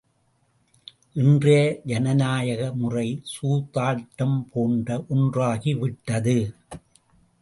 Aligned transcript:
இன்றைய 1.13 1.81
ஜனநாயக 1.83 2.71
முறை, 2.73 3.05
சூதாட்டம் 3.33 4.39
போன்ற 4.53 5.05
ஒன்றாகி 5.09 5.73
விட்டது. 5.75 6.37